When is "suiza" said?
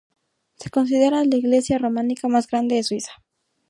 2.81-3.11